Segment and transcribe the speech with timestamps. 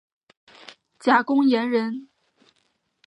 [0.97, 2.07] 贾公彦人。